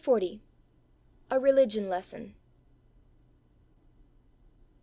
A 1.29 1.37
RELIGION 1.39 1.87
LESSON. 1.87 2.33